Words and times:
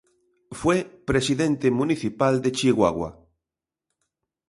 Fue 0.49 0.83
Presidente 0.85 1.69
Municipal 1.69 2.41
de 2.41 2.51
Chihuahua. 2.51 3.23